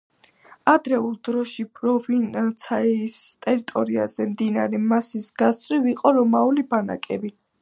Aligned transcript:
ადრეულ 0.71 1.11
დროში 1.27 1.65
პროვინციის 1.79 3.19
ტერიტორიაზე 3.47 4.29
მდინარე 4.33 4.83
მაასის 4.95 5.31
გასწვრივ 5.45 5.91
იყო 5.97 6.19
რომაული 6.21 6.69
ბანაკები. 6.75 7.37